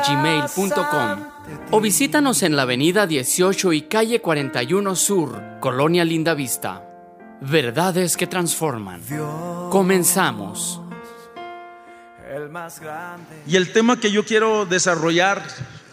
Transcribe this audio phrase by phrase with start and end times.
[0.08, 1.26] gmail.com
[1.70, 6.87] o visítanos en la avenida 18 y calle 41 Sur, Colonia Linda Vista.
[7.40, 9.00] Verdades que transforman.
[9.70, 10.80] Comenzamos.
[13.46, 15.42] Y el tema que yo quiero desarrollar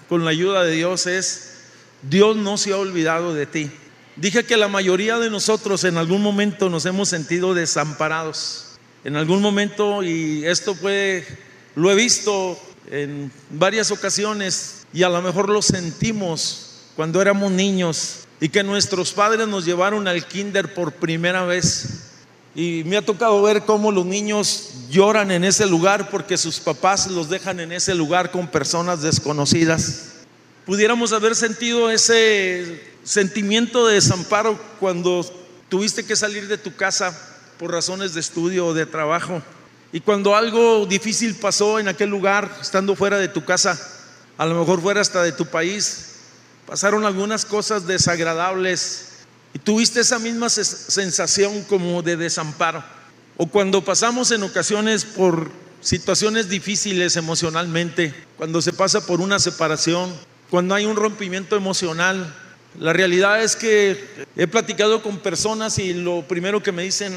[0.10, 1.64] con la ayuda de Dios es,
[2.02, 3.72] Dios no se ha olvidado de ti.
[4.16, 8.78] Dije que la mayoría de nosotros en algún momento nos hemos sentido desamparados.
[9.04, 11.26] En algún momento, y esto fue,
[11.76, 12.58] lo he visto
[12.90, 19.12] en varias ocasiones, y a lo mejor lo sentimos cuando éramos niños, y que nuestros
[19.14, 22.12] padres nos llevaron al kinder por primera vez.
[22.54, 27.08] Y me ha tocado ver cómo los niños lloran en ese lugar porque sus papás
[27.08, 30.14] los dejan en ese lugar con personas desconocidas.
[30.66, 35.26] Pudiéramos haber sentido ese sentimiento de desamparo cuando
[35.70, 37.18] tuviste que salir de tu casa
[37.60, 39.42] por razones de estudio o de trabajo.
[39.92, 43.80] Y cuando algo difícil pasó en aquel lugar, estando fuera de tu casa,
[44.38, 46.05] a lo mejor fuera hasta de tu país,
[46.66, 49.10] pasaron algunas cosas desagradables
[49.54, 52.84] y tuviste esa misma sensación como de desamparo.
[53.38, 55.50] O cuando pasamos en ocasiones por
[55.82, 60.14] situaciones difíciles emocionalmente, cuando se pasa por una separación,
[60.50, 62.34] cuando hay un rompimiento emocional.
[62.80, 67.14] La realidad es que he platicado con personas y lo primero que me dicen,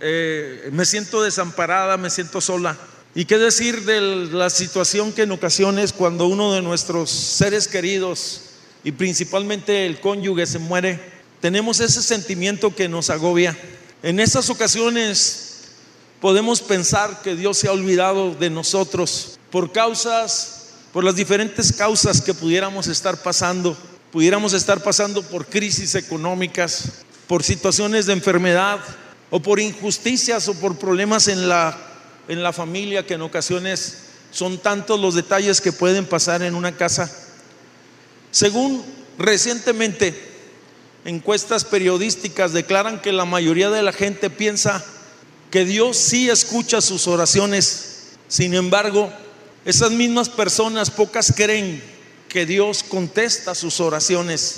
[0.00, 2.78] eh, me siento desamparada, me siento sola.
[3.14, 8.43] ¿Y qué decir de la situación que en ocasiones cuando uno de nuestros seres queridos
[8.84, 11.00] y principalmente el cónyuge se muere,
[11.40, 13.56] tenemos ese sentimiento que nos agobia.
[14.02, 15.62] En esas ocasiones
[16.20, 22.20] podemos pensar que Dios se ha olvidado de nosotros por causas, por las diferentes causas
[22.20, 23.76] que pudiéramos estar pasando.
[24.12, 26.84] Pudiéramos estar pasando por crisis económicas,
[27.26, 28.78] por situaciones de enfermedad
[29.30, 31.76] o por injusticias o por problemas en la,
[32.28, 33.98] en la familia que en ocasiones
[34.30, 37.23] son tantos los detalles que pueden pasar en una casa
[38.34, 38.82] según
[39.16, 40.12] recientemente
[41.04, 44.84] encuestas periodísticas declaran que la mayoría de la gente piensa
[45.52, 48.16] que Dios sí escucha sus oraciones.
[48.26, 49.08] Sin embargo,
[49.64, 51.80] esas mismas personas pocas creen
[52.28, 54.56] que Dios contesta sus oraciones.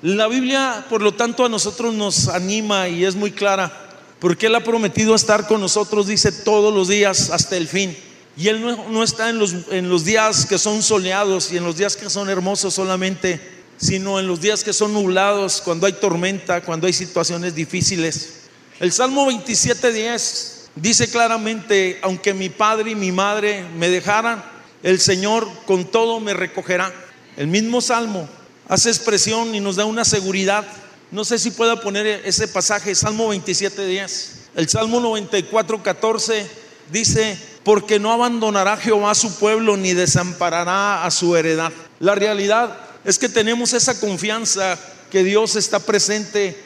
[0.00, 3.90] La Biblia, por lo tanto, a nosotros nos anima y es muy clara,
[4.20, 7.94] porque Él ha prometido estar con nosotros, dice, todos los días hasta el fin.
[8.38, 11.76] Y Él no, está en los, en los días que son soleados y en los
[11.76, 13.40] días que son hermosos solamente,
[13.78, 18.34] sino en los días que son nublados, cuando hay tormenta, cuando hay situaciones difíciles.
[18.78, 24.44] El Salmo 27.10 dice claramente, aunque mi padre y mi madre me dejaran,
[24.84, 26.92] el Señor con todo me recogerá.
[27.36, 28.28] El mismo Salmo
[28.68, 30.64] hace expresión y nos da una seguridad.
[31.10, 34.26] No sé si pueda poner ese pasaje, Salmo 27.10.
[34.54, 36.46] El Salmo 94.14
[36.92, 37.36] dice,
[37.68, 41.70] porque no abandonará Jehová a su pueblo ni desamparará a su heredad.
[42.00, 44.78] La realidad es que tenemos esa confianza
[45.10, 46.58] que Dios está presente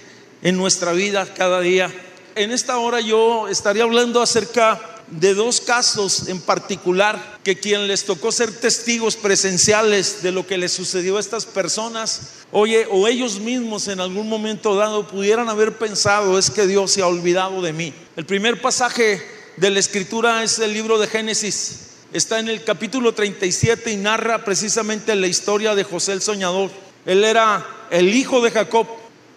[0.42, 1.92] en nuestra vida cada día.
[2.36, 8.04] En esta hora yo estaría hablando acerca de dos casos en particular que quien les
[8.04, 13.40] tocó ser testigos presenciales de lo que les sucedió a estas personas, oye, o ellos
[13.40, 17.72] mismos en algún momento dado pudieran haber pensado es que Dios se ha olvidado de
[17.72, 17.92] mí.
[18.14, 21.90] El primer pasaje de la escritura es el libro de Génesis.
[22.12, 26.70] Está en el capítulo 37 y narra precisamente la historia de José el soñador.
[27.04, 28.86] Él era el hijo de Jacob.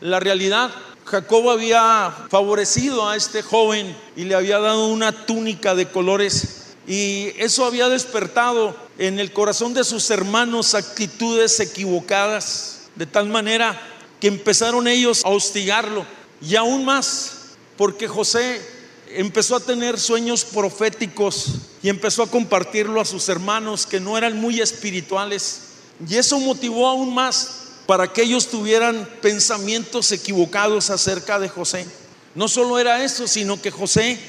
[0.02, 0.72] La realidad,
[1.06, 6.76] Jacob había favorecido a este joven y le había dado una túnica de colores.
[6.88, 13.82] Y eso había despertado en el corazón de sus hermanos actitudes equivocadas, de tal manera
[14.22, 16.06] que empezaron ellos a hostigarlo.
[16.42, 18.75] Y aún más, porque José
[19.16, 21.48] empezó a tener sueños proféticos
[21.82, 25.62] y empezó a compartirlo a sus hermanos que no eran muy espirituales.
[26.08, 31.86] Y eso motivó aún más para que ellos tuvieran pensamientos equivocados acerca de José.
[32.34, 34.20] No solo era eso, sino que José,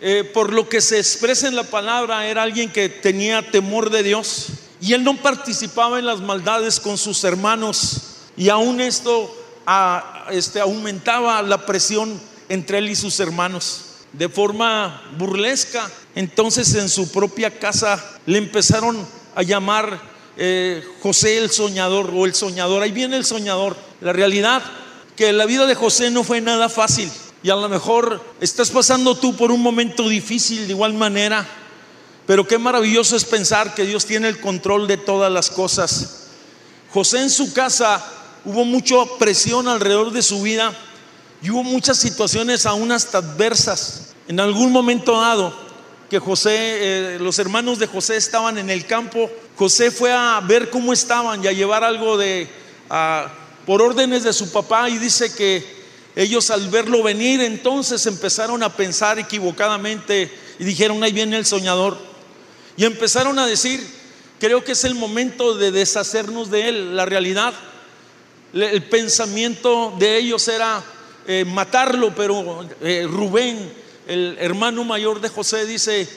[0.00, 4.02] eh, por lo que se expresa en la palabra, era alguien que tenía temor de
[4.02, 4.46] Dios.
[4.80, 8.02] Y él no participaba en las maldades con sus hermanos.
[8.36, 9.34] Y aún esto
[10.30, 15.90] este, aumentaba la presión entre él y sus hermanos de forma burlesca.
[16.14, 20.00] Entonces en su propia casa le empezaron a llamar
[20.36, 22.82] eh, José el soñador o el soñador.
[22.82, 23.76] Ahí viene el soñador.
[24.00, 24.62] La realidad
[25.16, 27.10] que la vida de José no fue nada fácil.
[27.42, 31.46] Y a lo mejor estás pasando tú por un momento difícil de igual manera,
[32.26, 36.26] pero qué maravilloso es pensar que Dios tiene el control de todas las cosas.
[36.92, 38.04] José en su casa
[38.44, 40.76] hubo mucha presión alrededor de su vida
[41.42, 44.14] y hubo muchas situaciones aún hasta adversas.
[44.26, 45.54] En algún momento dado
[46.10, 50.70] que José, eh, los hermanos de José estaban en el campo, José fue a ver
[50.70, 52.48] cómo estaban y a llevar algo de,
[53.66, 55.78] por órdenes de su papá y dice que
[56.16, 61.98] ellos al verlo venir entonces empezaron a pensar equivocadamente y dijeron, ahí viene el soñador.
[62.76, 63.86] Y empezaron a decir,
[64.40, 66.96] creo que es el momento de deshacernos de él.
[66.96, 67.52] La realidad,
[68.52, 70.82] el pensamiento de ellos era
[71.30, 73.70] eh, matarlo, pero eh, Rubén,
[74.06, 76.08] el hermano mayor de José, dice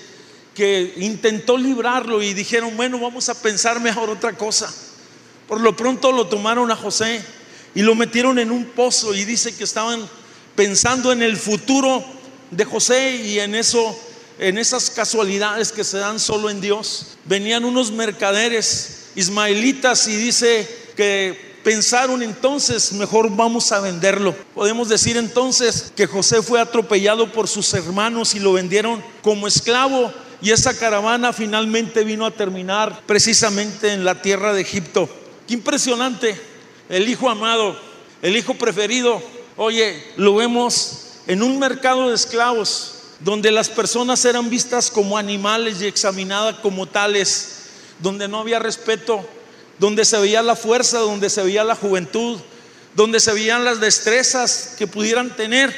[0.56, 4.74] que intentó librarlo y dijeron, bueno, vamos a pensar mejor otra cosa.
[5.50, 7.22] Por lo pronto lo tomaron a José
[7.75, 10.08] y lo metieron en un pozo y dice que estaban
[10.56, 12.02] pensando en el futuro
[12.50, 13.94] de José y en eso
[14.40, 17.18] en esas casualidades que se dan solo en Dios.
[17.25, 20.66] Venían unos mercaderes ismaelitas y dice
[20.96, 24.36] que pensaron entonces, mejor vamos a venderlo.
[24.54, 30.12] Podemos decir entonces que José fue atropellado por sus hermanos y lo vendieron como esclavo
[30.42, 35.08] y esa caravana finalmente vino a terminar precisamente en la tierra de Egipto.
[35.48, 36.40] Qué impresionante
[36.90, 37.78] el hijo amado,
[38.22, 39.22] el hijo preferido.
[39.56, 45.81] Oye, lo vemos en un mercado de esclavos donde las personas eran vistas como animales
[45.81, 47.69] y examinadas como tales,
[48.00, 49.24] donde no había respeto,
[49.81, 52.39] donde se veía la fuerza, donde se veía la juventud,
[52.94, 55.75] donde se veían las destrezas que pudieran tener.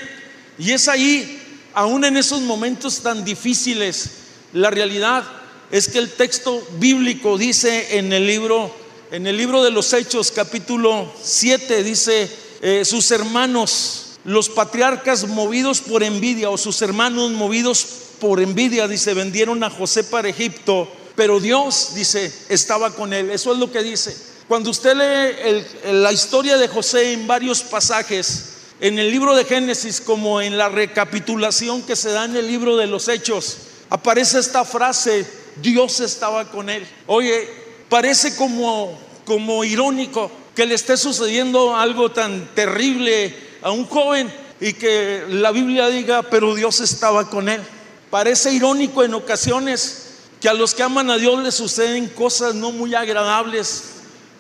[0.58, 1.42] Y es ahí,
[1.74, 4.10] aún en esos momentos tan difíciles,
[4.52, 5.24] la realidad
[5.72, 8.76] es que el texto bíblico dice en el libro
[9.10, 12.30] en el libro de los Hechos capítulo 7 dice,
[12.62, 17.86] eh, sus hermanos, los patriarcas movidos por envidia o sus hermanos movidos
[18.20, 23.30] por envidia, dice, vendieron a José para Egipto, pero Dios, dice, estaba con él.
[23.30, 24.16] Eso es lo que dice.
[24.48, 25.64] Cuando usted lee
[25.94, 28.50] la historia de José en varios pasajes,
[28.80, 32.76] en el libro de Génesis como en la recapitulación que se da en el libro
[32.76, 33.58] de los Hechos,
[33.90, 35.26] aparece esta frase,
[35.62, 36.86] Dios estaba con él.
[37.08, 37.48] Oye,
[37.90, 44.74] parece como, como irónico que le esté sucediendo algo tan terrible a un joven y
[44.74, 47.62] que la Biblia diga, pero Dios estaba con él.
[48.10, 50.13] Parece irónico en ocasiones
[50.44, 53.84] que a los que aman a Dios les suceden cosas no muy agradables,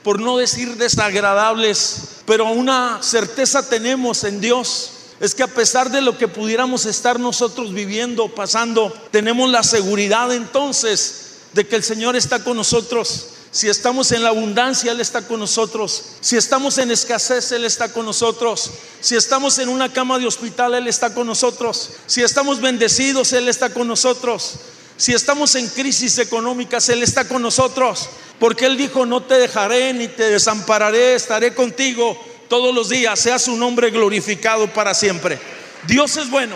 [0.03, 4.91] por no decir desagradables, pero una certeza tenemos en Dios.
[5.21, 10.33] Es que a pesar de lo que pudiéramos estar nosotros viviendo, pasando, tenemos la seguridad
[10.33, 15.27] entonces de que el Señor está con nosotros si estamos en la abundancia, Él está
[15.27, 16.05] con nosotros.
[16.21, 18.71] Si estamos en escasez, Él está con nosotros.
[18.99, 21.91] Si estamos en una cama de hospital, Él está con nosotros.
[22.07, 24.55] Si estamos bendecidos, Él está con nosotros.
[24.97, 28.09] Si estamos en crisis económicas, Él está con nosotros.
[28.39, 32.19] Porque Él dijo, no te dejaré ni te desampararé, estaré contigo
[32.49, 33.19] todos los días.
[33.19, 35.39] Sea su nombre glorificado para siempre.
[35.87, 36.55] Dios es bueno.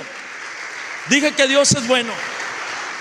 [1.09, 2.11] Dije que Dios es bueno.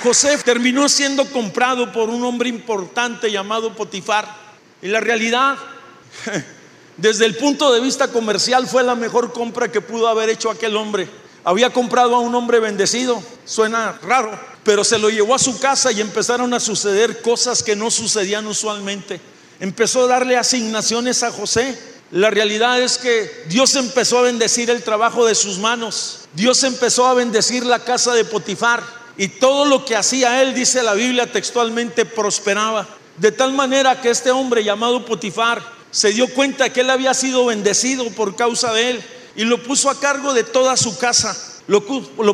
[0.03, 4.47] José terminó siendo comprado por un hombre importante llamado Potifar.
[4.83, 5.57] Y la realidad,
[6.97, 10.77] desde el punto de vista comercial, fue la mejor compra que pudo haber hecho aquel
[10.77, 11.09] hombre.
[11.47, 15.93] Había comprado a un hombre bendecido, suena raro, pero se lo llevó a su casa
[15.93, 19.21] y empezaron a suceder cosas que no sucedían usualmente.
[19.61, 21.79] Empezó a darle asignaciones a José.
[22.11, 26.23] La realidad es que Dios empezó a bendecir el trabajo de sus manos.
[26.33, 28.83] Dios empezó a bendecir la casa de Potifar.
[29.17, 32.89] Y todo lo que hacía él, dice la Biblia textualmente, prosperaba.
[33.19, 35.63] De tal manera que este hombre llamado Potifar
[35.93, 39.05] se dio cuenta que él había sido bendecido por causa de él
[39.37, 41.85] y lo puso a cargo de toda su casa, lo,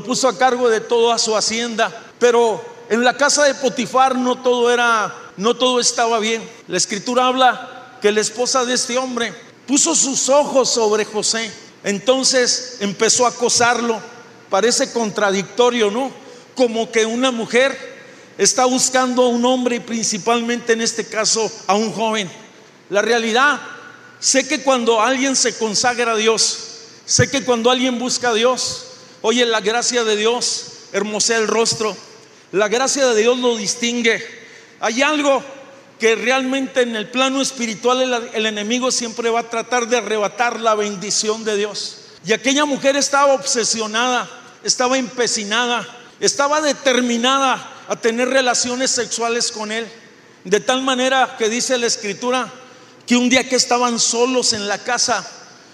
[0.03, 1.91] puso a cargo de toda su hacienda.
[2.19, 6.43] Pero en la casa de Potifar no todo era, no todo estaba bien.
[6.69, 9.35] La escritura habla que la esposa de este hombre
[9.67, 11.53] puso sus ojos sobre José.
[11.85, 14.01] Entonces empezó a acosarlo.
[14.49, 16.23] Parece contradictorio, ¿no?
[16.55, 17.77] como que una mujer
[18.39, 22.31] está buscando a un hombre y principalmente en este caso a un joven.
[22.91, 23.61] La realidad,
[24.21, 26.62] sé que cuando alguien se consagra a Dios,
[27.07, 28.87] sé que cuando alguien busca a Dios,
[29.23, 31.97] oye, la gracia de Dios hermosea el rostro,
[32.53, 34.23] la gracia de Dios lo distingue.
[34.81, 35.43] Hay algo
[35.99, 40.61] que realmente en el plano espiritual el, el, enemigo siempre va a tratar de arrebatar
[40.61, 41.99] la bendición de Dios.
[42.25, 44.29] Y aquella mujer estaba obsesionada,
[44.65, 45.87] estaba empecinada
[46.23, 49.91] estaba determinada a tener relaciones sexuales con él.
[50.45, 52.49] De tal manera que dice la escritura
[53.05, 55.29] que un día que estaban solos en la casa,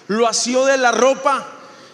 [0.09, 1.47] lo asió de la ropa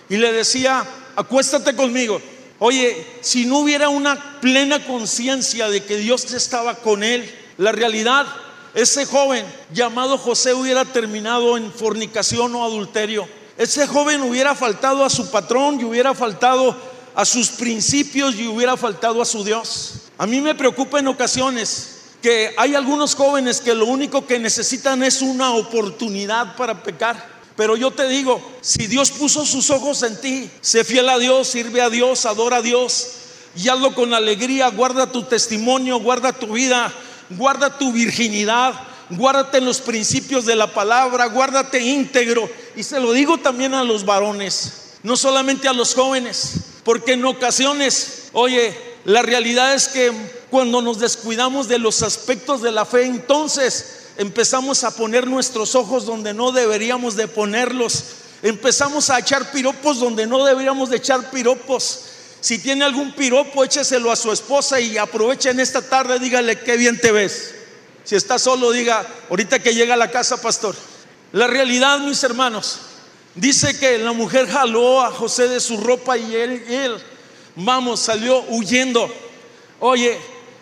[0.09, 0.85] y le decía,
[1.17, 2.21] acuéstate conmigo.
[2.59, 8.27] Oye, si no hubiera una plena conciencia de que Dios estaba con él, la realidad,
[8.75, 13.29] ese joven llamado José hubiera terminado en fornicación o adulterio.
[13.57, 16.77] Ese joven hubiera faltado a su patrón y hubiera faltado
[17.15, 20.09] a sus principios y hubiera faltado a su Dios.
[20.19, 21.91] A mí me preocupa en ocasiones
[22.23, 27.34] que hay algunos jóvenes que lo único que necesitan es una oportunidad para pecar.
[27.57, 31.49] Pero yo te digo, si Dios puso sus ojos en ti, sé fiel a Dios,
[31.49, 33.09] sirve a Dios, adora a Dios
[33.57, 36.93] y hazlo con alegría, guarda tu testimonio, guarda tu vida,
[37.31, 38.75] guarda tu virginidad,
[39.11, 42.51] guárdate los principios de la palabra, guárdate íntegro.
[42.75, 47.25] Y se lo digo también a los varones, no solamente a los jóvenes, porque en
[47.25, 50.13] ocasiones, oye, la realidad es que
[50.51, 56.07] cuando nos descuidamos de los aspectos de la fe, entonces empezamos a poner nuestros ojos
[56.07, 58.05] donde no deberíamos de ponerlos.
[58.43, 62.01] Empezamos a echar piropos donde no deberíamos de echar piropos.
[62.41, 66.77] Si tiene algún piropo, écheselo a su esposa y aproveche en esta tarde, dígale qué
[66.77, 67.55] bien te ves.
[68.05, 70.77] Si está solo, diga, ahorita que llega a la casa, pastor.
[71.33, 72.81] La realidad, mis hermanos,
[73.35, 77.03] dice que la mujer jaló a José de su ropa y él, él
[77.57, 79.11] vamos, salió huyendo.
[79.81, 80.19] Oye,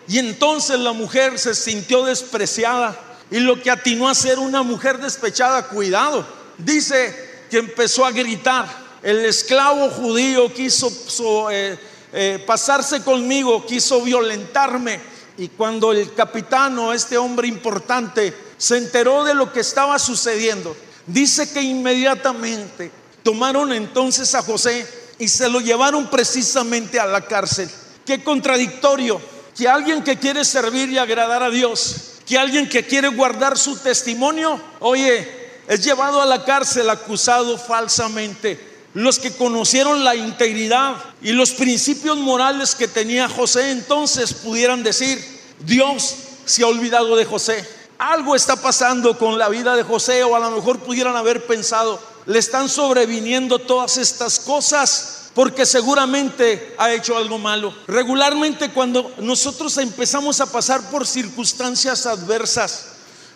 [0.07, 2.97] y entonces la mujer se sintió despreciada
[3.33, 6.23] y lo que atinó a ser una mujer despechada, cuidado,
[6.59, 8.67] dice que empezó a gritar.
[9.01, 11.75] El esclavo judío quiso eh,
[12.13, 14.99] eh, pasarse conmigo, quiso violentarme.
[15.39, 21.51] Y cuando el capitano, este hombre importante, se enteró de lo que estaba sucediendo, dice
[21.51, 22.91] que inmediatamente
[23.23, 24.87] tomaron entonces a José
[25.17, 27.67] y se lo llevaron precisamente a la cárcel.
[28.05, 29.19] Qué contradictorio
[29.57, 33.77] que alguien que quiere servir y agradar a Dios, que alguien que quiere guardar su
[33.77, 38.71] testimonio, oye, es llevado a la cárcel acusado falsamente.
[38.93, 45.19] Los que conocieron la integridad y los principios morales que tenía José entonces pudieran decir,
[45.59, 46.15] Dios
[46.45, 47.67] se ha olvidado de José.
[47.97, 51.99] Algo está pasando con la vida de José o a lo mejor pudieran haber pensado,
[52.25, 57.73] le están sobreviniendo todas estas cosas porque seguramente ha hecho algo malo.
[57.87, 62.87] Regularmente cuando nosotros empezamos a pasar por circunstancias adversas,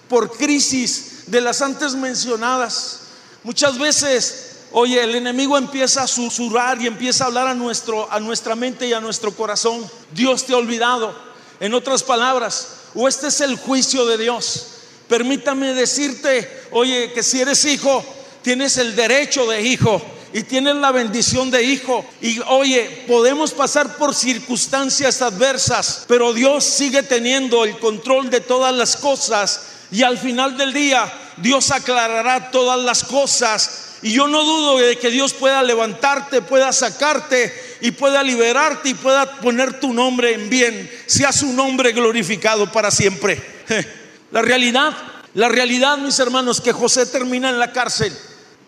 [0.07, 2.99] por crisis de las antes mencionadas,
[3.43, 8.19] muchas veces Oye, el enemigo empieza a susurrar y empieza a hablar a, nuestro, a
[8.19, 9.89] nuestra mente y a nuestro corazón.
[10.11, 11.15] Dios te ha olvidado.
[11.59, 14.67] En otras palabras, o este es el juicio de Dios.
[15.07, 18.03] Permítame decirte, oye, que si eres hijo,
[18.41, 20.01] tienes el derecho de hijo
[20.33, 22.05] y tienes la bendición de hijo.
[22.21, 28.75] Y oye, podemos pasar por circunstancias adversas, pero Dios sigue teniendo el control de todas
[28.75, 33.83] las cosas y al final del día Dios aclarará todas las cosas.
[34.01, 38.93] Y yo no dudo de que Dios pueda levantarte, pueda sacarte y pueda liberarte y
[38.93, 40.91] pueda poner tu nombre en bien.
[41.07, 43.41] Sea su nombre glorificado para siempre.
[44.31, 44.93] La realidad,
[45.35, 48.13] la realidad, mis hermanos, que José termina en la cárcel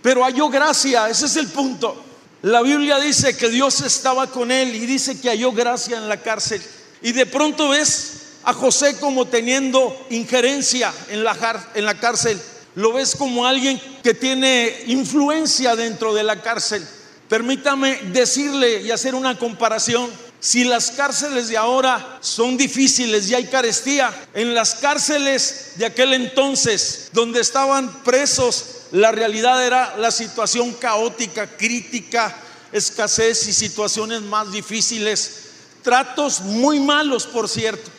[0.01, 2.05] pero halló gracia, ese es el punto.
[2.41, 6.21] La Biblia dice que Dios estaba con él y dice que halló gracia en la
[6.21, 6.61] cárcel.
[7.01, 8.13] Y de pronto ves
[8.43, 11.35] a José como teniendo injerencia en la,
[11.75, 12.39] en la cárcel.
[12.75, 16.85] Lo ves como alguien que tiene influencia dentro de la cárcel.
[17.27, 20.09] Permítame decirle y hacer una comparación.
[20.39, 26.13] Si las cárceles de ahora son difíciles y hay carestía, en las cárceles de aquel
[26.13, 32.35] entonces, donde estaban presos la realidad era la situación caótica, crítica,
[32.71, 35.49] escasez y situaciones más difíciles,
[35.83, 37.91] tratos muy malos, por cierto.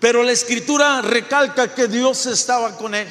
[0.00, 3.08] Pero la escritura recalca que Dios estaba con él.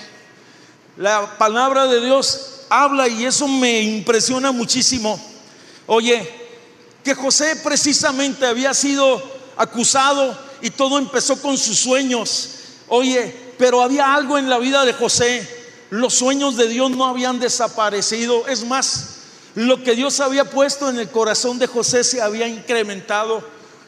[0.98, 5.20] La palabra de Dios habla y eso me impresiona muchísimo.
[5.88, 6.28] Oye,
[7.04, 9.22] que José precisamente había sido
[9.58, 12.50] acusado y todo empezó con sus sueños.
[12.88, 15.55] Oye, pero había algo en la vida de José
[15.96, 18.48] los sueños de Dios no habían desaparecido.
[18.48, 19.16] Es más,
[19.56, 23.44] lo que Dios había puesto en el corazón de José se había incrementado.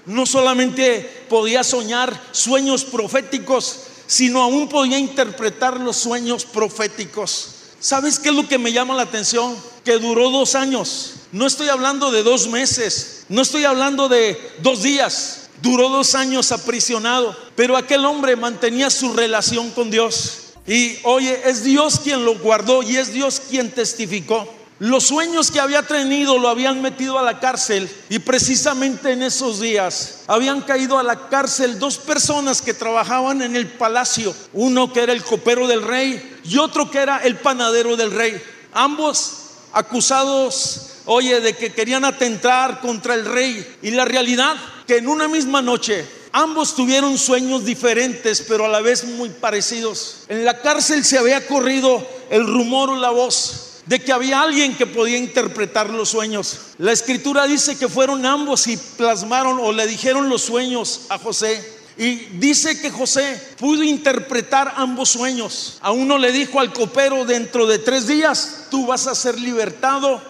[0.05, 7.49] No solamente podía soñar sueños proféticos, sino aún podía interpretar los sueños proféticos.
[7.79, 9.55] ¿Sabes qué es lo que me llama la atención?
[9.83, 11.11] Que duró dos años.
[11.33, 15.41] No estoy hablando de dos meses, no estoy hablando de dos días.
[15.61, 20.46] Duró dos años aprisionado, pero aquel hombre mantenía su relación con Dios.
[20.67, 24.53] Y oye, es Dios quien lo guardó y es Dios quien testificó.
[24.79, 29.59] Los sueños que había tenido lo habían metido a la cárcel y precisamente en esos
[29.59, 35.01] días habían caído a la cárcel dos personas que trabajaban en el palacio, uno que
[35.01, 38.39] era el copero del rey y otro que era el panadero del rey,
[38.73, 43.77] ambos acusados oye, de que querían atentar contra el rey.
[43.81, 44.55] Y la realidad,
[44.85, 46.05] que en una misma noche
[46.37, 50.17] ambos tuvieron sueños diferentes, pero a la vez muy parecidos.
[50.27, 54.75] En la cárcel se había corrido el rumor o la voz de que había alguien
[54.75, 56.57] que podía interpretar los sueños.
[56.77, 61.77] La escritura dice que fueron ambos y plasmaron o le dijeron los sueños a José.
[61.97, 65.79] Y dice que José pudo interpretar ambos sueños.
[65.81, 70.21] A uno le dijo al copero, dentro de tres días tú vas a ser libertado.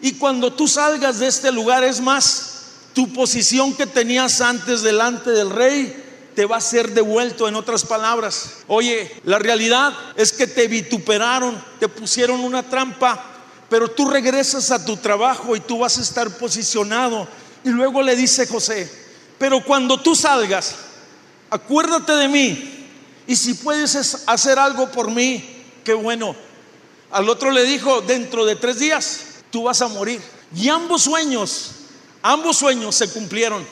[0.00, 2.57] Y cuando tú salgas de este lugar, es más,
[2.92, 6.04] tu posición que tenías antes delante del rey
[6.34, 8.58] te va a ser devuelto, en otras palabras.
[8.68, 13.24] Oye, la realidad es que te vituperaron, te pusieron una trampa,
[13.68, 17.26] pero tú regresas a tu trabajo y tú vas a estar posicionado.
[17.64, 18.88] Y luego le dice José,
[19.36, 20.76] pero cuando tú salgas,
[21.50, 22.86] acuérdate de mí.
[23.26, 23.96] Y si puedes
[24.28, 25.44] hacer algo por mí,
[25.84, 26.36] qué bueno.
[27.10, 30.20] Al otro le dijo, dentro de tres días, tú vas a morir.
[30.54, 31.72] Y ambos sueños,
[32.28, 33.66] ambos sueños se cumplieron.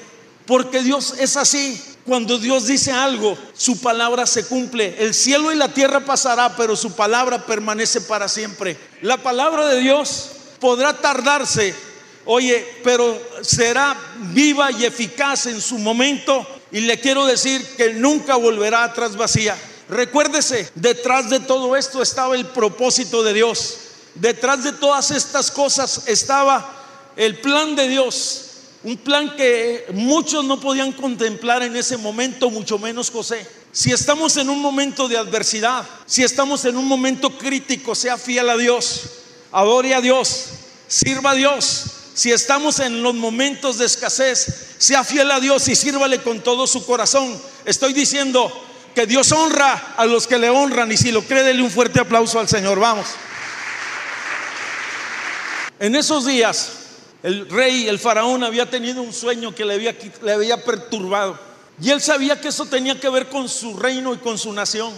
[0.47, 1.83] Porque Dios es así.
[2.05, 4.95] Cuando Dios dice algo, su palabra se cumple.
[4.99, 8.77] El cielo y la tierra pasará, pero su palabra permanece para siempre.
[9.03, 11.75] La palabra de Dios podrá tardarse,
[12.25, 13.97] oye, pero será
[14.33, 19.57] viva y eficaz en su momento y le quiero decir que nunca volverá atrás vacía.
[19.89, 23.79] Recuérdese, detrás de todo esto estaba el propósito de Dios.
[24.15, 28.46] Detrás de todas estas cosas estaba el plan de Dios.
[28.87, 33.45] Un plan que muchos no podían contemplar en ese momento, mucho menos José.
[33.73, 38.49] Si estamos en un momento de adversidad, si estamos en un momento crítico, sea fiel
[38.49, 39.03] a Dios,
[39.51, 40.51] adore a Dios,
[40.87, 41.83] sirva a Dios,
[42.15, 46.69] si estamos en los momentos de escasez, sea fiel a Dios y sírvale con todo
[46.69, 47.37] su corazón.
[47.65, 48.53] Estoy diciendo
[48.95, 51.99] que Dios honra a los que le honran y si lo cree, dele un fuerte
[51.99, 52.79] aplauso al Señor.
[52.79, 53.09] Vamos.
[55.81, 56.86] En esos días,
[57.23, 61.39] el rey, el faraón, había tenido un sueño que le había, le había perturbado.
[61.81, 64.93] Y él sabía que eso tenía que ver con su reino y con su nación.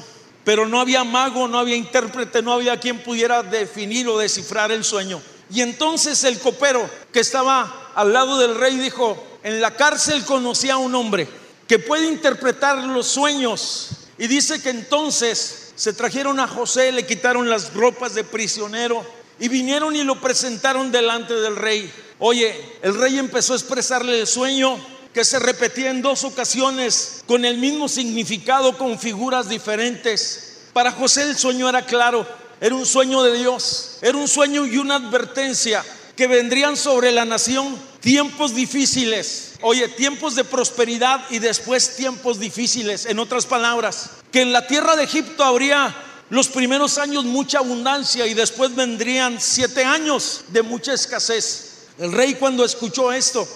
[0.45, 4.85] Pero no había mago, no había intérprete, no había quien pudiera definir o descifrar el
[4.85, 5.21] sueño.
[5.51, 10.75] Y entonces el copero que estaba al lado del rey dijo, en la cárcel conocía
[10.75, 11.29] a un hombre
[11.67, 13.91] que puede interpretar los sueños.
[14.19, 19.05] Y dice que entonces se trajeron a José, le quitaron las ropas de prisionero
[19.39, 21.93] y vinieron y lo presentaron delante del rey.
[22.19, 24.79] Oye, el rey empezó a expresarle el sueño
[25.15, 30.59] que se repetía en dos ocasiones con el mismo significado, con figuras diferentes.
[30.73, 32.27] Para José el sueño era claro
[32.61, 35.85] era un sueño de Dios, era un sueño y una advertencia
[36.17, 39.53] que vendrían sobre la nación tiempos difíciles.
[39.61, 43.07] Oye, tiempos de prosperidad y después tiempos difíciles.
[43.07, 45.95] En otras palabras, que en la tierra de Egipto habría
[46.31, 51.68] los primeros años mucha abundancia y después vendrían siete años de mucha escasez.
[51.99, 53.47] El rey cuando escuchó esto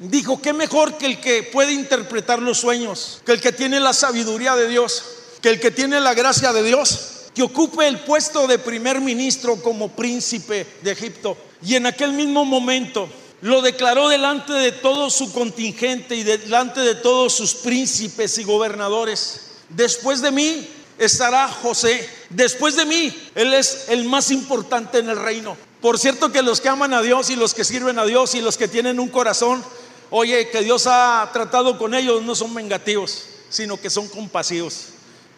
[0.00, 3.92] dijo, ¿qué mejor que el que puede interpretar los sueños, que el que tiene la
[3.92, 5.04] sabiduría de Dios,
[5.42, 7.16] que el que tiene la gracia de Dios?
[7.34, 11.36] que ocupe el puesto de primer ministro como príncipe de Egipto.
[11.62, 13.08] Y en aquel mismo momento
[13.42, 19.42] lo declaró delante de todo su contingente y delante de todos sus príncipes y gobernadores.
[19.68, 20.68] Después de mí
[21.00, 22.08] estará José.
[22.28, 25.56] Después de mí, Él es el más importante en el reino.
[25.80, 28.42] Por cierto que los que aman a Dios y los que sirven a Dios y
[28.42, 29.64] los que tienen un corazón,
[30.10, 34.88] oye, que Dios ha tratado con ellos, no son vengativos, sino que son compasivos.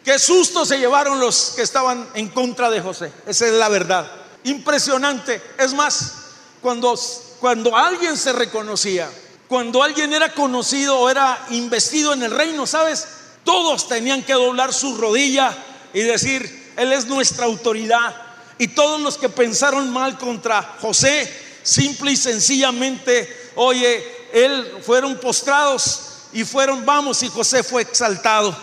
[0.03, 3.11] Qué susto se llevaron los que estaban en contra de José.
[3.25, 4.11] Esa es la verdad.
[4.43, 5.41] Impresionante.
[5.57, 6.15] Es más,
[6.61, 6.99] cuando,
[7.39, 9.09] cuando alguien se reconocía,
[9.47, 13.07] cuando alguien era conocido o era investido en el reino, ¿sabes?
[13.43, 15.55] Todos tenían que doblar su rodilla
[15.93, 18.15] y decir, Él es nuestra autoridad.
[18.57, 21.31] Y todos los que pensaron mal contra José,
[21.63, 24.03] simple y sencillamente, oye,
[24.33, 28.55] Él fueron postrados y fueron, vamos, y José fue exaltado.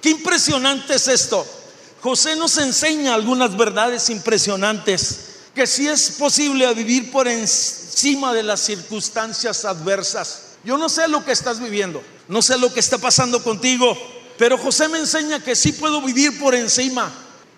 [0.00, 1.46] Qué impresionante es esto.
[2.00, 5.20] José nos enseña algunas verdades impresionantes,
[5.54, 10.42] que si es posible vivir por encima de las circunstancias adversas.
[10.64, 13.96] Yo no sé lo que estás viviendo, no sé lo que está pasando contigo,
[14.38, 17.12] pero José me enseña que sí puedo vivir por encima,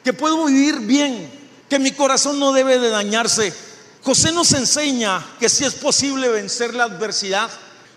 [0.04, 1.30] que puedo vivir bien,
[1.68, 3.52] que mi corazón no debe de dañarse.
[4.02, 7.50] José nos enseña que si es posible vencer la adversidad.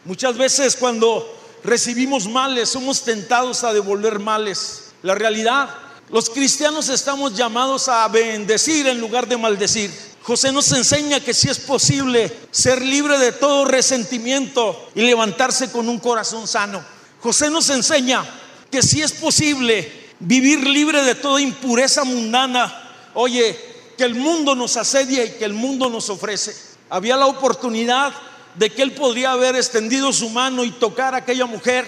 [0.03, 4.91] Muchas veces cuando recibimos males, somos tentados a devolver males.
[5.03, 5.69] La realidad,
[6.09, 9.91] los cristianos estamos llamados a bendecir en lugar de maldecir.
[10.23, 15.87] José nos enseña que si es posible ser libre de todo resentimiento y levantarse con
[15.87, 16.83] un corazón sano.
[17.21, 18.25] José nos enseña
[18.71, 23.09] que si es posible vivir libre de toda impureza mundana.
[23.13, 23.57] Oye,
[23.97, 26.55] que el mundo nos asedia y que el mundo nos ofrece.
[26.89, 28.13] Había la oportunidad
[28.55, 31.85] de que él podría haber extendido su mano y tocar a aquella mujer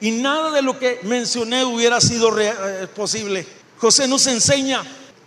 [0.00, 3.46] y nada de lo que mencioné hubiera sido eh, posible.
[3.78, 4.84] José nos enseña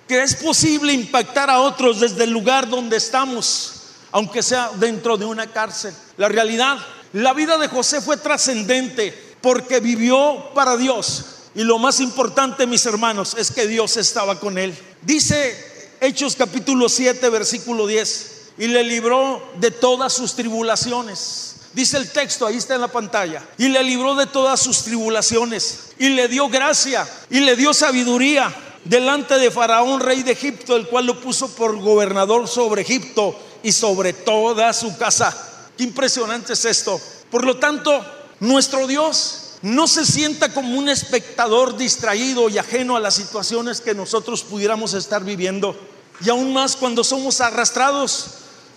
[0.08, 5.25] que es posible impactar a otros desde el lugar donde estamos, aunque sea dentro de
[5.25, 5.93] una cárcel.
[6.17, 6.77] La realidad,
[7.13, 11.25] la vida de José fue trascendente porque vivió para Dios.
[11.56, 14.77] Y lo más importante, mis hermanos, es que Dios estaba con él.
[15.01, 15.56] Dice
[15.99, 21.56] Hechos capítulo 7, versículo 10 y le libró de todas sus tribulaciones.
[21.73, 23.43] Dice el texto, ahí está en la pantalla.
[23.58, 25.93] Y le libró de todas sus tribulaciones.
[25.97, 30.88] Y le dio gracia y le dio sabiduría delante de Faraón, rey de Egipto, el
[30.88, 35.36] cual lo puso por gobernador sobre Egipto y sobre toda su casa.
[35.77, 36.99] Qué impresionante es esto.
[37.30, 38.06] Por lo tanto,
[38.41, 43.93] nuestro Dios no se sienta como un espectador distraído y ajeno a las situaciones que
[43.93, 45.80] nosotros pudiéramos estar viviendo.
[46.25, 48.25] Y aún más cuando somos arrastrados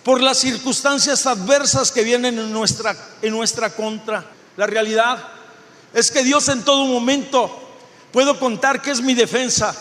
[0.03, 4.31] por las circunstancias adversas que vienen en nuestra, en nuestra contra.
[4.55, 5.27] La realidad
[5.95, 7.49] es que Dios en todo momento
[8.11, 9.75] puedo contar que es mi defensa,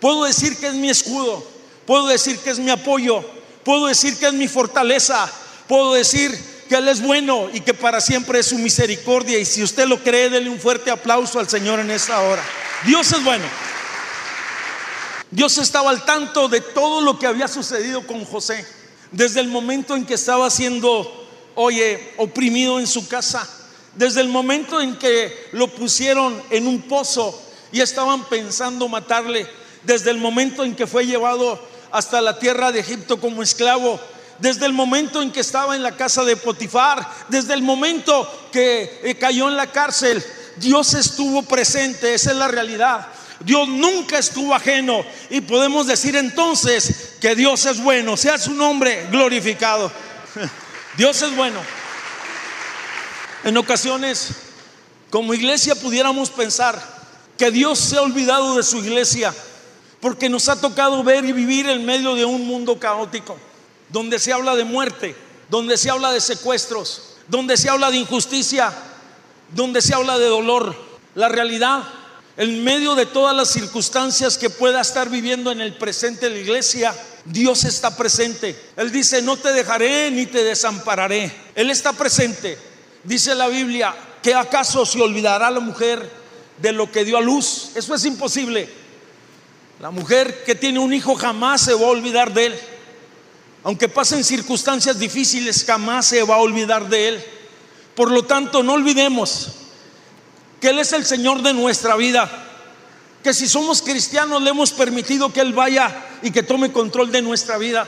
[0.00, 1.42] puedo decir que es mi escudo,
[1.86, 3.24] puedo decir que es mi apoyo,
[3.64, 5.32] puedo decir que es mi fortaleza,
[5.66, 9.38] puedo decir que Él es bueno y que para siempre es su misericordia.
[9.38, 12.42] Y si usted lo cree, denle un fuerte aplauso al Señor en esta hora.
[12.84, 13.44] Dios es bueno.
[15.30, 18.64] Dios estaba al tanto de todo lo que había sucedido con José
[19.14, 23.48] desde el momento en que estaba siendo, oye, oprimido en su casa,
[23.94, 29.46] desde el momento en que lo pusieron en un pozo y estaban pensando matarle,
[29.84, 31.60] desde el momento en que fue llevado
[31.92, 34.00] hasta la tierra de Egipto como esclavo,
[34.38, 39.00] desde el momento en que estaba en la casa de Potifar, desde el momento que
[39.02, 40.24] eh, cayó en la cárcel,
[40.56, 43.08] Dios estuvo presente, esa es la realidad.
[43.40, 49.06] Dios nunca estuvo ajeno y podemos decir entonces que Dios es bueno, sea su nombre
[49.10, 49.90] glorificado.
[50.96, 51.60] Dios es bueno.
[53.44, 54.30] En ocasiones,
[55.10, 56.80] como iglesia pudiéramos pensar
[57.36, 59.34] que Dios se ha olvidado de su iglesia
[60.00, 63.38] porque nos ha tocado ver y vivir en medio de un mundo caótico,
[63.94, 65.14] donde se habla de muerte,
[65.48, 68.74] donde se habla de secuestros, donde se habla de injusticia,
[69.54, 70.74] donde se habla de dolor.
[71.14, 71.84] La realidad
[72.36, 76.92] en medio de todas las circunstancias que pueda estar viviendo en el presente la iglesia,
[77.24, 78.58] Dios está presente.
[78.76, 81.32] Él dice, no te dejaré ni te desampararé.
[81.54, 82.58] Él está presente.
[83.04, 86.10] Dice la Biblia, ¿que acaso se olvidará la mujer
[86.58, 87.70] de lo que dio a luz?
[87.76, 88.68] Eso es imposible.
[89.78, 92.60] La mujer que tiene un hijo jamás se va a olvidar de él.
[93.64, 97.24] Aunque pasen circunstancias difíciles, jamás se va a olvidar de él.
[97.94, 99.48] Por lo tanto, no olvidemos
[100.60, 102.30] que Él es el Señor de nuestra vida,
[103.22, 107.22] que si somos cristianos le hemos permitido que Él vaya y que tome control de
[107.22, 107.86] nuestra vida,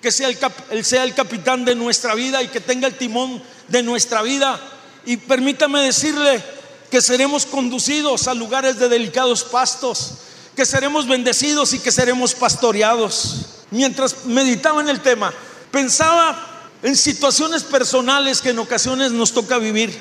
[0.00, 0.38] que sea el
[0.70, 4.58] Él sea el capitán de nuestra vida y que tenga el timón de nuestra vida.
[5.04, 6.42] Y permítame decirle
[6.90, 10.14] que seremos conducidos a lugares de delicados pastos,
[10.56, 13.51] que seremos bendecidos y que seremos pastoreados.
[13.72, 15.32] Mientras meditaba en el tema,
[15.70, 19.98] pensaba en situaciones personales que en ocasiones nos toca vivir.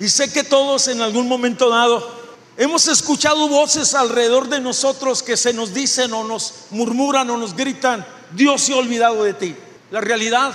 [0.00, 2.20] Y sé que todos en algún momento dado
[2.56, 7.54] hemos escuchado voces alrededor de nosotros que se nos dicen o nos murmuran o nos
[7.54, 9.56] gritan, Dios se ha olvidado de ti.
[9.92, 10.52] La realidad,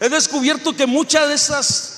[0.00, 1.92] he descubierto que muchas de esas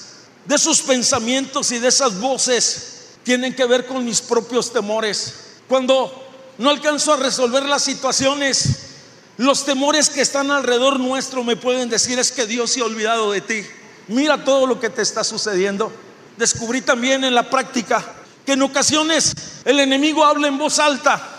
[0.45, 5.35] de esos pensamientos y de esas voces tienen que ver con mis propios temores.
[5.67, 6.13] Cuando
[6.59, 8.94] no alcanzo a resolver las situaciones,
[9.37, 13.33] los temores que están alrededor nuestro me pueden decir es que Dios se ha olvidado
[13.33, 13.63] de ti.
[14.09, 15.93] Mira todo lo que te está sucediendo
[16.37, 18.05] descubrí también en la práctica
[18.45, 21.31] que en ocasiones el enemigo habla en voz alta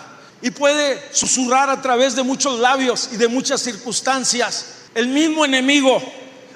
[0.42, 4.66] y puede susurrar a través de muchos labios y de muchas circunstancias.
[4.94, 6.02] El mismo enemigo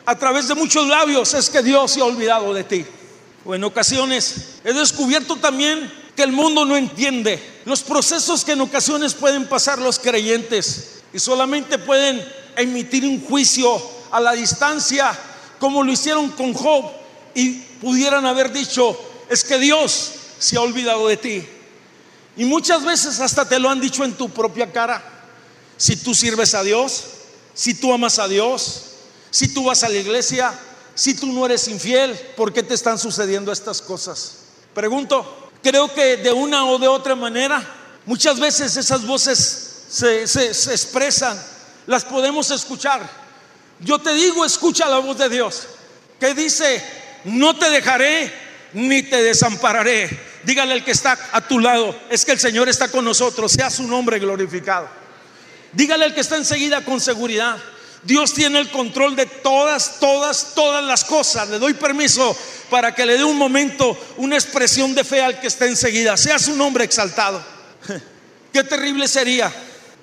[0.05, 2.85] a través de muchos labios es que Dios se ha olvidado de ti.
[3.45, 8.61] O en ocasiones he descubierto también que el mundo no entiende los procesos que en
[8.61, 12.23] ocasiones pueden pasar los creyentes y solamente pueden
[12.55, 15.17] emitir un juicio a la distancia
[15.59, 16.85] como lo hicieron con Job
[17.35, 18.97] y pudieran haber dicho,
[19.29, 21.47] es que Dios se ha olvidado de ti.
[22.37, 25.03] Y muchas veces hasta te lo han dicho en tu propia cara.
[25.77, 27.03] Si tú sirves a Dios,
[27.53, 28.83] si tú amas a Dios,
[29.29, 30.57] si tú vas a la iglesia,
[30.95, 34.37] si tú no eres infiel, ¿por qué te están sucediendo estas cosas?
[34.73, 37.61] Pregunto, creo que de una o de otra manera,
[38.05, 41.41] muchas veces esas voces se, se expresan,
[41.87, 43.01] las podemos escuchar.
[43.79, 45.67] Yo te digo, escucha la voz de Dios,
[46.19, 46.83] que dice,
[47.25, 48.31] no te dejaré
[48.73, 50.29] ni te desampararé.
[50.43, 53.69] Dígale al que está a tu lado, es que el Señor está con nosotros, sea
[53.69, 54.87] su nombre glorificado.
[55.73, 57.57] Dígale al que está enseguida con seguridad,
[58.03, 61.49] Dios tiene el control de todas, todas, todas las cosas.
[61.49, 62.35] Le doy permiso
[62.69, 66.15] para que le dé un momento, una expresión de fe al que está enseguida.
[66.15, 67.43] Sea su nombre exaltado.
[68.53, 69.53] Qué terrible sería,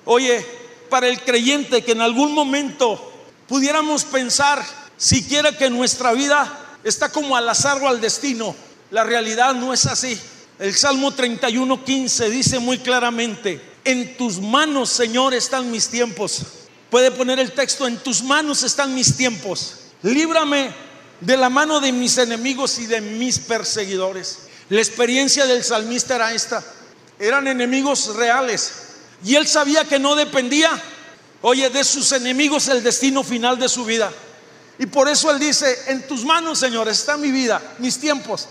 [0.07, 0.45] oye,
[0.89, 3.13] para el creyente que en algún momento
[3.47, 4.63] pudiéramos pensar
[4.97, 8.55] siquiera que nuestra vida está como al azar o al destino.
[8.91, 10.19] La realidad no es así.
[10.59, 16.41] El Salmo 31, 15 dice muy claramente, en tus manos, Señor, están mis tiempos.
[16.89, 19.75] Puede poner el texto, en tus manos están mis tiempos.
[20.01, 20.71] Líbrame
[21.19, 24.39] de la mano de mis enemigos y de mis perseguidores.
[24.69, 26.63] La experiencia del salmista era esta.
[27.19, 28.86] Eran enemigos reales.
[29.23, 30.81] Y él sabía que no dependía,
[31.41, 34.11] oye, de sus enemigos el destino final de su vida.
[34.79, 38.47] Y por eso él dice, en tus manos, Señor, está mi vida, mis tiempos.